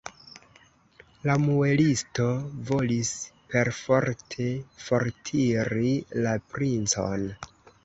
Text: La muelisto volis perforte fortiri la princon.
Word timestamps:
La 1.29 1.35
muelisto 1.43 2.25
volis 2.71 3.11
perforte 3.53 4.49
fortiri 4.87 5.95
la 6.27 6.35
princon. 6.57 7.31